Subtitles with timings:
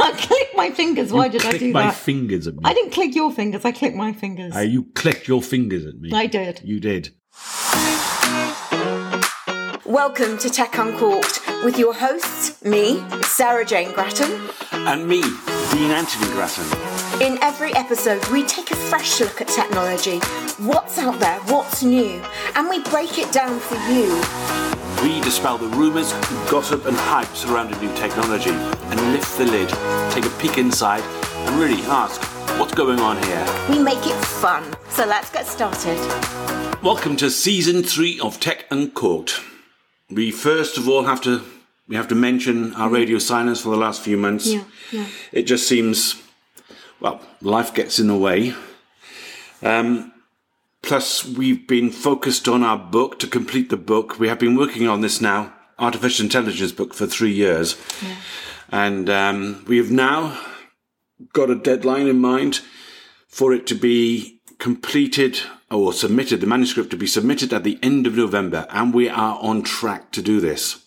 [0.02, 1.12] I clicked my fingers.
[1.12, 1.94] Why You did I clicked do my that?
[1.94, 2.60] fingers at me.
[2.64, 3.64] I didn't click your fingers.
[3.64, 4.56] I clicked my fingers.
[4.56, 6.10] Uh, you clicked your fingers at me.
[6.12, 6.60] I did.
[6.64, 7.10] You did.
[9.84, 14.48] Welcome to Tech Uncorked with your hosts, me, Sarah Jane Grattan.
[14.72, 16.64] And me, Dean Anthony Grattan.
[17.20, 20.18] In every episode, we take a fresh look at technology,
[20.58, 22.22] what's out there, what's new,
[22.54, 24.79] and we break it down for you.
[25.02, 26.12] We dispel the rumours,
[26.50, 29.70] gossip, and hype surrounding new technology and lift the lid,
[30.12, 31.02] take a peek inside,
[31.48, 32.20] and really ask
[32.60, 33.46] what's going on here.
[33.70, 34.62] We make it fun.
[34.90, 35.96] So let's get started.
[36.82, 39.40] Welcome to season three of Tech Uncorked.
[40.10, 41.40] We first of all have to
[41.88, 44.48] we have to mention our radio silence for the last few months.
[44.48, 45.06] Yeah, yeah.
[45.32, 46.22] It just seems
[47.00, 48.52] well, life gets in the way.
[49.62, 50.12] Um,
[50.82, 54.18] plus, we've been focused on our book to complete the book.
[54.18, 57.76] We have been working on this now, artificial intelligence book, for three years,
[58.70, 60.38] and um, we have now
[61.32, 62.60] got a deadline in mind
[63.28, 65.40] for it to be completed
[65.70, 69.38] or submitted, the manuscript to be submitted at the end of November, and we are
[69.40, 70.84] on track to do this.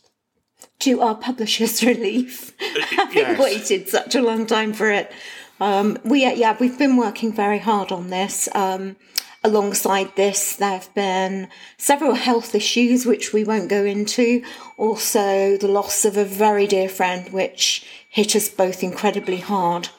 [0.80, 3.40] To our publisher's relief, having yes.
[3.40, 5.12] waited such a long time for it.
[5.60, 8.50] Um, we yeah, we've been working very hard on this.
[8.56, 8.96] Um,
[9.44, 14.44] alongside this, there have been several health issues which we won't go into.
[14.78, 19.90] Also, the loss of a very dear friend, which hit us both incredibly hard.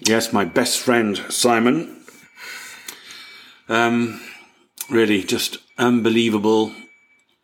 [0.00, 2.02] Yes, my best friend Simon.
[3.68, 4.20] Um,
[4.88, 6.72] really, just unbelievable,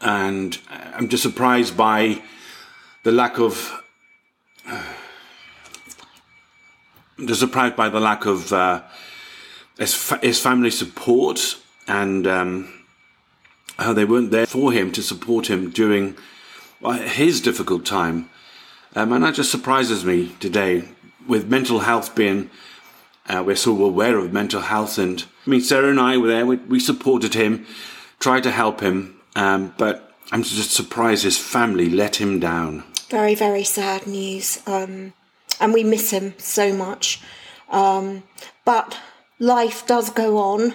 [0.01, 2.23] and I'm just surprised by
[3.03, 3.83] the lack of.
[7.19, 8.83] Surprised by the lack of uh,
[9.79, 11.57] his, fa- his family support
[11.89, 12.85] and um,
[13.79, 16.17] how they weren't there for him to support him during
[17.05, 18.29] his difficult time.
[18.95, 20.89] Um, and that just surprises me today
[21.27, 22.51] with mental health being,
[23.29, 24.99] uh, we're so aware of mental health.
[24.99, 27.67] And I mean, Sarah and I were there, we, we supported him,
[28.21, 32.85] tried to help him, um, but I'm just surprised his family let him down.
[33.09, 34.61] Very, very sad news.
[34.67, 35.13] Um,
[35.61, 37.21] and we miss him so much.
[37.69, 38.23] Um,
[38.65, 38.99] but
[39.39, 40.75] life does go on,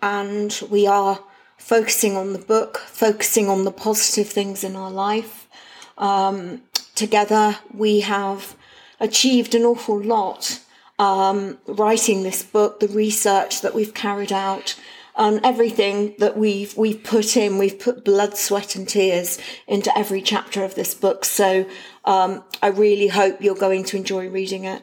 [0.00, 1.20] and we are
[1.58, 5.48] focusing on the book, focusing on the positive things in our life.
[5.96, 6.62] Um,
[6.94, 8.56] together, we have
[9.00, 10.60] achieved an awful lot
[10.98, 14.78] um, writing this book, the research that we've carried out,
[15.16, 17.58] and everything that we've we've put in.
[17.58, 21.24] We've put blood, sweat, and tears into every chapter of this book.
[21.24, 21.66] So
[22.04, 24.82] um, I really hope you're going to enjoy reading it.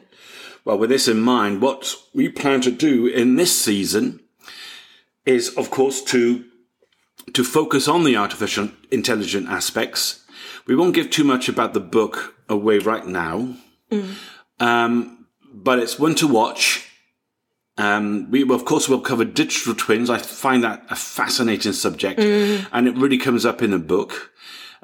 [0.64, 4.20] Well, with this in mind, what we plan to do in this season
[5.24, 6.44] is, of course, to
[7.34, 10.24] to focus on the artificial intelligent aspects.
[10.66, 13.54] We won't give too much about the book away right now,
[14.58, 16.86] um, but it's one to watch.
[17.78, 20.10] Um, we, of course, will cover digital twins.
[20.10, 24.32] I find that a fascinating subject, and it really comes up in the book.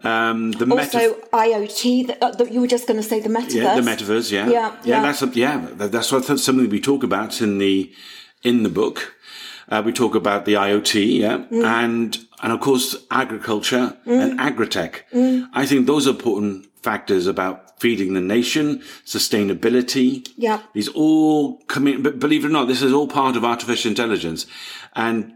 [0.05, 2.07] Um, the Also, meta- IoT.
[2.09, 3.55] That, uh, that you were just going to say the metaverse.
[3.55, 4.31] yeah, the metaverse.
[4.31, 5.03] Yeah, Yeah, yeah.
[5.03, 5.67] That's a, yeah.
[5.79, 7.91] that- That's what something we talk about in the
[8.43, 9.15] in the book.
[9.69, 11.65] Uh, we talk about the IoT, yeah, Mm.
[11.65, 14.95] and and of course agriculture and agritech.
[15.15, 15.49] Mm.
[15.55, 20.29] I think those are important factors about feeding the nation, sustainability.
[20.37, 20.61] Yeah.
[20.75, 22.03] These all coming.
[22.03, 24.47] but believe it or not, this is all part of artificial intelligence.
[24.95, 25.33] And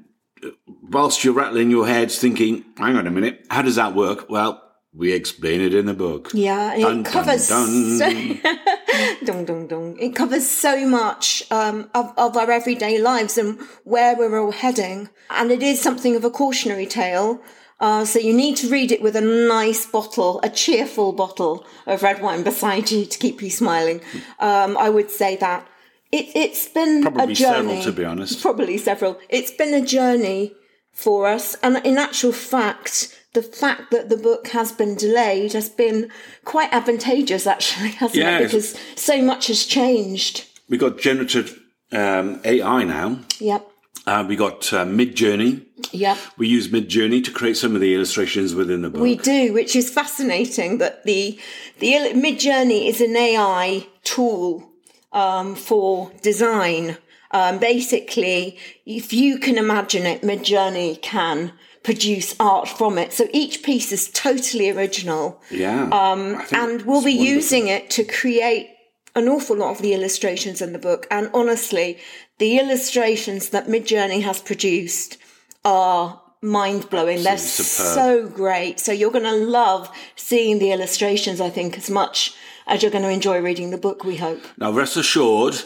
[0.82, 4.28] whilst you're rattling your heads thinking, hang on a minute, how does that work?
[4.28, 4.62] Well,
[4.92, 6.30] we explain it in the book.
[6.34, 7.98] Yeah, and Dun, it dun, covers dun.
[7.98, 8.10] So,
[9.24, 9.96] dun, dun, dun.
[10.00, 15.08] It covers so much um, of, of our everyday lives and where we're all heading.
[15.30, 17.40] And it is something of a cautionary tale.
[17.78, 22.02] Uh, so you need to read it with a nice bottle, a cheerful bottle of
[22.02, 24.02] red wine beside you to keep you smiling.
[24.38, 25.66] Um, I would say that.
[26.12, 27.69] It, it's been Probably a journey.
[27.69, 28.43] several, to be honest.
[28.43, 29.19] Probably several.
[29.28, 30.54] It's been a journey
[30.93, 31.54] for us.
[31.62, 36.10] And in actual fact, the fact that the book has been delayed has been
[36.44, 38.47] quite advantageous, actually, hasn't Yeah, it?
[38.47, 40.48] Because so much has changed.
[40.68, 41.59] We got generative
[41.92, 43.21] um, AI now.
[43.39, 43.66] Yep.
[44.06, 45.65] Uh, we got uh, Midjourney.
[45.92, 46.18] Yep.
[46.39, 49.03] We use Midjourney to create some of the illustrations within the book.
[49.03, 51.39] We do, which is fascinating that the
[51.78, 54.69] the Midjourney is an AI tool
[55.12, 56.97] um, for design.
[57.33, 61.53] Um, basically, if you can imagine it, Midjourney can
[61.83, 63.12] produce art from it.
[63.12, 65.41] So each piece is totally original.
[65.51, 65.84] yeah.
[65.84, 68.71] Um, and we'll be using it to create
[69.15, 71.07] an awful lot of the illustrations in the book.
[71.10, 71.98] And honestly,
[72.39, 75.16] the illustrations that Midjourney has produced
[75.65, 77.22] are mind blowing.
[77.22, 77.95] They're superb.
[77.95, 78.80] so great.
[78.80, 82.34] So you're going to love seeing the illustrations, I think, as much
[82.70, 84.40] as you're going to enjoy reading the book, we hope.
[84.56, 85.56] Now, rest assured,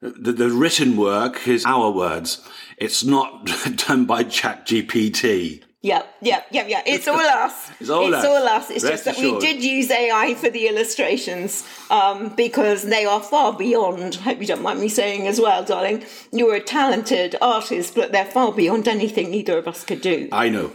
[0.00, 2.46] the, the written work is our words.
[2.76, 3.46] It's not
[3.88, 5.62] done by ChatGPT.
[5.82, 6.82] Yeah, yeah, yeah, yeah.
[6.84, 7.70] It's all us.
[7.80, 8.24] It's all us.
[8.24, 8.70] us.
[8.70, 9.40] It's Rest just that assured.
[9.42, 14.18] we did use AI for the illustrations um, because they are far beyond.
[14.20, 16.04] I hope you don't mind me saying as well, darling.
[16.32, 20.28] You're a talented artist, but they're far beyond anything either of us could do.
[20.32, 20.70] I know.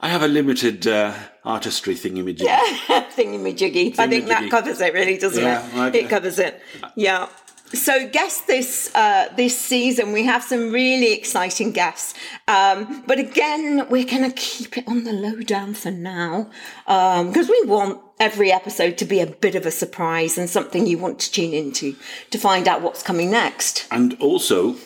[0.00, 1.14] I, have a limited uh,
[1.44, 2.46] artistry thingamajig.
[2.46, 3.94] Thingamajiggy.
[3.98, 5.74] I think that covers it, really, doesn't Yeah, it?
[5.74, 6.60] well, I- it covers it.
[6.96, 7.28] Yeah.
[7.74, 12.14] So, guests this uh, this season, we have some really exciting guests.
[12.46, 16.48] Um, but again, we're going to keep it on the lowdown for now
[16.86, 20.96] because we want every episode to be a bit of a surprise and something you
[20.96, 21.96] want to tune into
[22.30, 23.88] to find out what's coming next.
[23.90, 24.76] And also,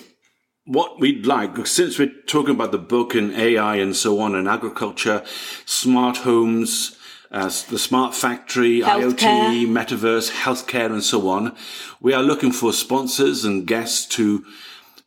[0.70, 4.46] what we'd like, since we're talking about the book and AI and so on, and
[4.46, 5.24] agriculture,
[5.66, 6.96] smart homes,
[7.32, 9.16] uh, the smart factory, Healthcare.
[9.16, 11.56] IoT, metaverse, healthcare, and so on,
[12.00, 14.44] we are looking for sponsors and guests to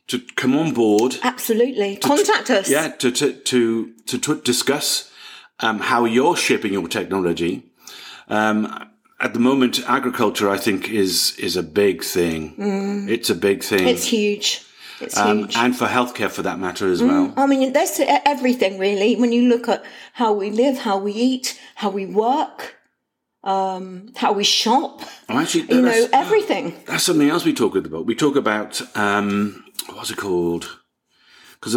[0.06, 1.16] to come on board.
[1.22, 1.96] Absolutely.
[1.96, 2.68] Contact us.
[2.68, 5.10] Yeah, to to to to, to discuss
[5.60, 7.62] um, how you're shaping your technology.
[8.28, 12.54] Um, at the moment, agriculture, I think, is is a big thing.
[13.08, 13.86] It's a big thing.
[13.86, 13.92] Mm.
[13.94, 14.62] It's huge.
[15.00, 15.56] It's Um, huge.
[15.56, 17.32] and for healthcare for that matter as well.
[17.36, 19.16] I mean, that's everything really.
[19.16, 22.76] When you look at how we live, how we eat, how we work,
[23.42, 26.74] um, how we shop, Oh, actually, you know, everything.
[26.86, 28.06] that's something else we talk about.
[28.06, 30.78] We talk about um, what's it called?
[31.60, 31.74] Because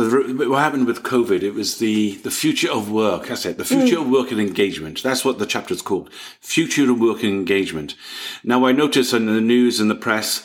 [0.49, 3.27] what happened with COVID, it was the the future of work.
[3.27, 3.57] That's it.
[3.57, 5.01] The future of work and engagement.
[5.01, 6.09] That's what the chapter's called.
[6.41, 7.95] Future of work and engagement.
[8.43, 10.43] Now, I notice in the news and the press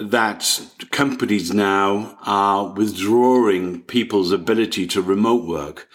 [0.00, 0.60] that
[0.90, 5.88] companies now are withdrawing people's ability to remote work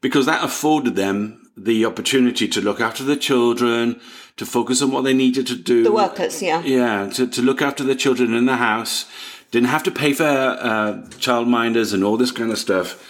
[0.00, 4.00] because that afforded them the opportunity to look after the children,
[4.38, 5.84] to focus on what they needed to do.
[5.84, 6.62] The workers, yeah.
[6.62, 9.04] Yeah, to, to look after the children in the house.
[9.50, 13.06] Didn't have to pay for uh, childminders and all this kind of stuff.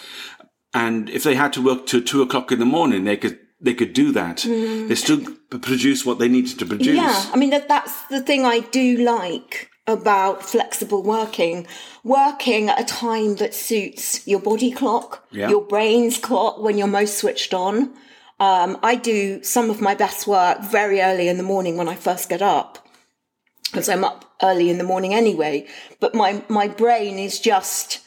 [0.73, 3.73] And if they had to work till two o'clock in the morning, they could they
[3.73, 4.39] could do that.
[4.39, 6.99] They still produce what they needed to produce.
[6.99, 7.01] Mm.
[7.01, 11.67] Yeah, I mean that that's the thing I do like about flexible working.
[12.03, 15.49] Working at a time that suits your body clock, Yeah.
[15.49, 17.93] your brain's clock when you're most switched on.
[18.39, 21.95] Um, I do some of my best work very early in the morning when I
[21.95, 22.79] first get up.
[23.71, 25.65] Because I'm up early in the morning anyway,
[25.99, 27.99] but my, my brain is just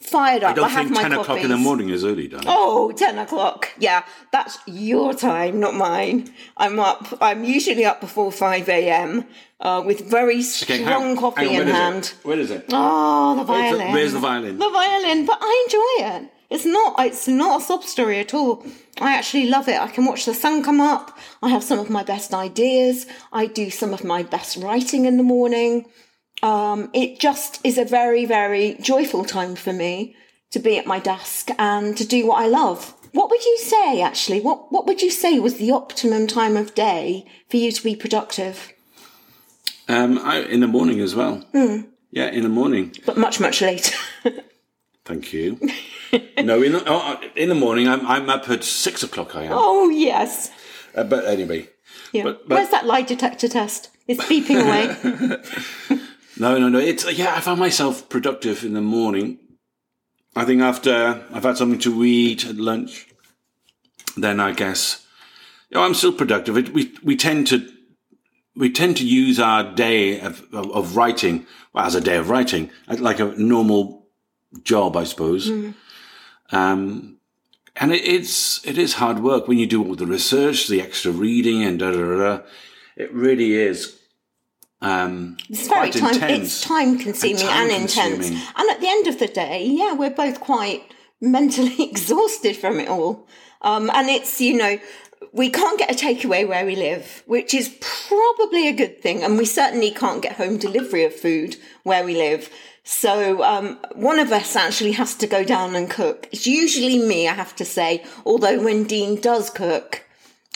[0.00, 0.50] fired up.
[0.50, 2.46] I don't have think my ten o'clock in the morning is early, darling.
[2.48, 3.68] Oh, 10 o'clock.
[3.78, 4.02] Yeah,
[4.32, 6.32] that's your time, not mine.
[6.56, 9.26] I'm up, I'm usually up before 5 a.m.
[9.60, 11.74] Uh, with very strong hang- coffee on, in is it?
[11.74, 12.12] hand.
[12.22, 12.64] Where is it?
[12.72, 13.92] Oh, the Where's the- violin.
[13.94, 14.58] where's the violin?
[14.58, 16.32] The violin, but I enjoy it.
[16.48, 18.64] It's not, it's not a sob story at all.
[19.00, 19.80] I actually love it.
[19.80, 21.16] I can watch the sun come up.
[21.42, 23.06] I have some of my best ideas.
[23.32, 25.84] I do some of my best writing in the morning.
[26.42, 30.16] Um, it just is a very, very joyful time for me
[30.50, 32.94] to be at my desk and to do what I love.
[33.12, 34.40] What would you say, actually?
[34.40, 37.94] What What would you say was the optimum time of day for you to be
[37.96, 38.72] productive?
[39.88, 41.36] Um, I, in the morning as well.
[41.52, 41.82] Hmm.
[42.12, 42.92] Yeah, in the morning.
[43.04, 43.96] But much, much later.
[45.04, 45.58] Thank you.
[46.42, 49.34] no, in the, oh, in the morning, I'm, I'm up at six o'clock.
[49.34, 49.52] I am.
[49.54, 50.50] oh, yes.
[50.94, 51.68] Uh, but anyway,
[52.12, 52.22] Yeah.
[52.24, 53.90] But- but- Where's that lie detector test?
[54.06, 55.98] It's beeping away.
[56.40, 56.78] no, no, no.
[56.78, 57.34] It's yeah.
[57.34, 59.38] I find myself productive in the morning.
[60.34, 63.08] I think after I've had something to eat at lunch,
[64.16, 65.06] then I guess
[65.68, 66.56] you know, I'm still productive.
[66.56, 67.68] It, we we tend to
[68.56, 72.30] we tend to use our day of, of, of writing well, as a day of
[72.30, 74.06] writing, like a normal
[74.64, 75.48] job, I suppose.
[76.52, 77.18] Um,
[77.76, 81.12] and it, it's it is hard work when you do all the research, the extra
[81.12, 82.16] reading, and da da da.
[82.16, 82.42] da.
[82.96, 83.99] It really is.
[84.82, 86.14] Um, It's very quite time.
[86.14, 86.42] intense.
[86.48, 87.94] It's time consuming and, intense.
[87.94, 88.42] time-consuming.
[88.56, 90.82] And at the end of the day, yeah, we're both quite
[91.20, 93.26] mentally exhausted from it all.
[93.62, 94.78] Um, and it's you know
[95.32, 99.22] we can't get a takeaway where we live, which is probably a good thing.
[99.22, 102.50] And we certainly can't get home delivery of food where we live.
[102.82, 106.28] So um, one of us actually has to go down and cook.
[106.32, 108.02] It's usually me, I have to say.
[108.24, 110.04] Although when Dean does cook,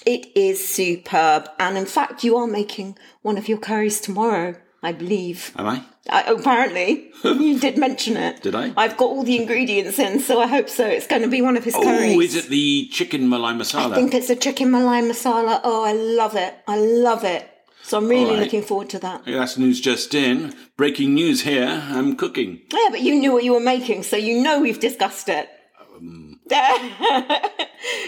[0.06, 1.49] it is superb.
[1.58, 5.52] And in fact, you are making one of your curries tomorrow, I believe.
[5.56, 5.82] Am I?
[6.08, 8.42] Uh, apparently, you did mention it.
[8.42, 8.73] Did I?
[8.76, 10.87] I've got all the ingredients in, so I hope so.
[10.87, 12.16] It's going to be one of his curries.
[12.16, 13.92] Oh, is it the chicken malai masala?
[13.92, 15.61] I think it's a chicken malai masala.
[15.64, 16.54] Oh, I love it.
[16.68, 17.49] I love it.
[17.82, 18.40] So I'm really All right.
[18.40, 19.26] looking forward to that.
[19.26, 20.54] Yeah, That's news just in.
[20.76, 21.82] Breaking news here.
[21.84, 22.62] I'm cooking.
[22.73, 25.49] Yeah, but you knew what you were making, so you know we've discussed it.
[25.94, 26.40] Um.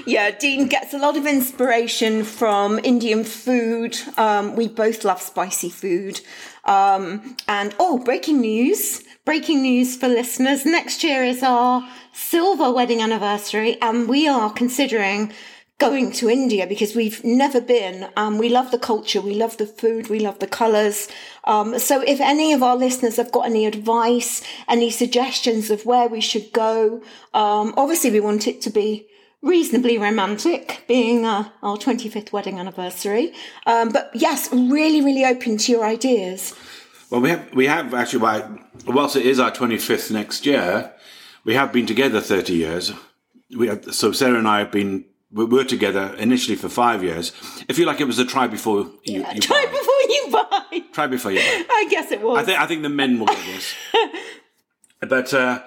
[0.07, 3.97] yeah, Dean gets a lot of inspiration from Indian food.
[4.17, 6.21] Um, we both love spicy food.
[6.65, 9.03] Um, and oh, breaking news!
[9.25, 10.65] Breaking news for listeners.
[10.65, 15.33] Next year is our silver wedding anniversary, and we are considering
[15.79, 18.09] going to India because we've never been.
[18.17, 21.09] Um, we love the culture, we love the food, we love the colours.
[21.45, 26.09] Um, so if any of our listeners have got any advice, any suggestions of where
[26.09, 27.03] we should go,
[27.35, 29.07] um, obviously we want it to be
[29.43, 33.33] reasonably romantic, being uh, our 25th wedding anniversary.
[33.67, 36.55] Um, but yes, really, really open to your ideas.
[37.11, 38.43] Well, we have we have actually,
[38.87, 40.93] whilst it is our 25th next year,
[41.45, 42.93] we have been together 30 years.
[43.57, 47.33] We have, so Sarah and I have been we were together initially for five years.
[47.69, 49.71] If you like, it was a try before you, Yeah, you try buy.
[49.71, 50.83] before you buy.
[50.93, 51.65] Try before you buy.
[51.71, 52.39] I guess it was.
[52.39, 53.75] I think I think the men will get this,
[55.01, 55.63] but uh,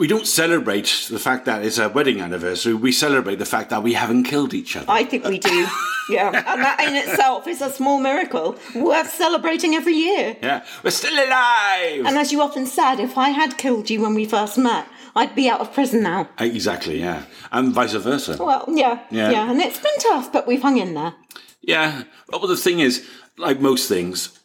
[0.00, 2.72] we don't celebrate the fact that it's a wedding anniversary.
[2.72, 4.86] We celebrate the fact that we haven't killed each other.
[4.90, 5.66] I think we do.
[6.08, 6.26] Yeah.
[6.34, 10.36] And that in itself is a small miracle worth celebrating every year.
[10.42, 12.04] yeah, we're still alive.
[12.04, 15.36] And as you often said, if I had killed you when we first met, I'd
[15.36, 16.28] be out of prison now.
[16.40, 18.36] Uh, exactly, yeah, and vice versa.
[18.40, 19.30] Well, yeah, Yeah.
[19.30, 19.50] yeah.
[19.52, 21.14] And it's been tough, but we've hung in there.
[21.62, 22.02] Yeah.
[22.28, 24.36] Well, the thing is, like most things,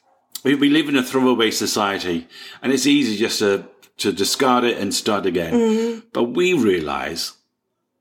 [0.43, 2.27] we, we live in a throwaway society,
[2.61, 3.65] and it's easy just to
[3.97, 5.53] to discard it and start again.
[5.53, 5.99] Mm-hmm.
[6.13, 7.33] But we realise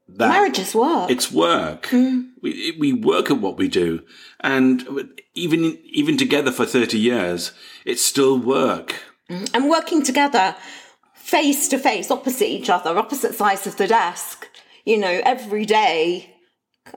[0.08, 1.10] that marriage is work.
[1.10, 1.86] it's work.
[1.86, 2.30] Mm.
[2.42, 4.02] We we work at what we do,
[4.40, 7.52] and even even together for thirty years,
[7.84, 8.96] it's still work.
[9.30, 9.50] Mm.
[9.54, 10.54] and working together
[11.14, 14.46] face to face, opposite each other, opposite sides of the desk,
[14.84, 16.33] you know, every day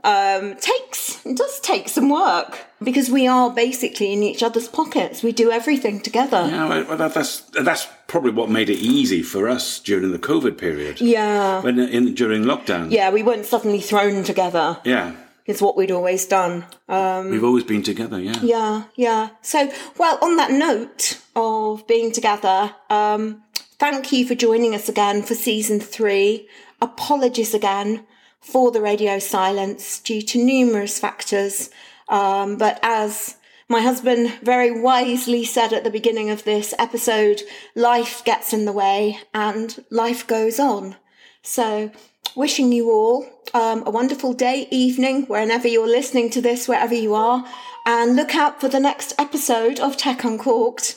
[0.03, 5.23] um, takes, it does take some work because we are basically in each other's pockets.
[5.23, 6.47] We do everything together.
[6.49, 10.57] Yeah, well, that, that's that's probably what made it easy for us during the COVID
[10.57, 11.01] period.
[11.01, 11.61] Yeah.
[11.61, 12.91] When in during lockdown.
[12.91, 14.79] Yeah, we weren't suddenly thrown together.
[14.83, 15.15] Yeah.
[15.45, 16.65] Is what we'd always done.
[16.89, 18.19] Um, We've always been together.
[18.19, 18.37] Yeah.
[18.41, 19.29] Yeah, yeah.
[19.41, 23.43] So, well, on that note of being together, um,
[23.79, 26.49] thank you for joining us again for season three.
[26.81, 28.05] Apologies again
[28.41, 31.69] for the radio silence due to numerous factors.
[32.09, 33.35] Um, but as
[33.69, 37.41] my husband very wisely said at the beginning of this episode,
[37.75, 40.95] life gets in the way and life goes on.
[41.41, 41.91] So,
[42.35, 47.13] wishing you all um, a wonderful day, evening, whenever you're listening to this, wherever you
[47.13, 47.45] are,
[47.85, 50.95] and look out for the next episode of Tech Uncorked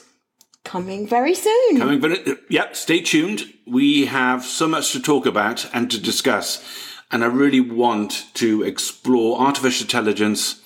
[0.64, 1.78] coming very soon.
[1.78, 3.52] Coming, but yep, stay tuned.
[3.66, 6.64] We have so much to talk about and to discuss,
[7.10, 10.60] and I really want to explore artificial intelligence,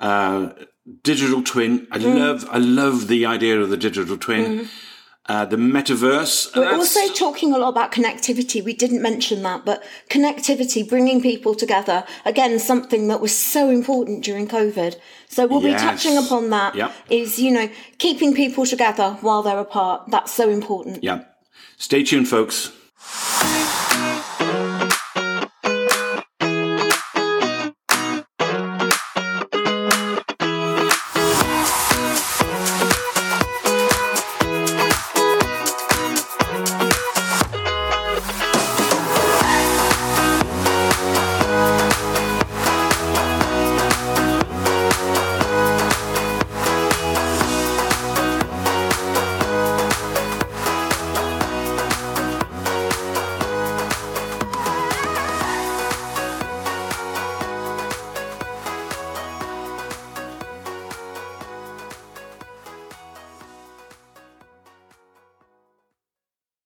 [0.00, 0.50] uh,
[1.02, 1.86] digital twin.
[1.90, 4.68] I love, I love the idea of the digital twin,
[5.26, 6.56] uh, the metaverse.
[6.56, 8.64] We're also talking a lot about connectivity.
[8.64, 14.24] We didn't mention that, but connectivity, bringing people together, again, something that was so important
[14.24, 14.96] during COVID.
[15.28, 15.82] So we'll Yes.
[15.82, 16.74] be touching upon that.
[16.74, 16.92] Yep.
[17.10, 20.10] Is, you know, keeping people together while they're apart.
[20.10, 21.04] That's so important.
[21.04, 21.24] yeah.
[21.76, 22.72] Stay tuned, folks.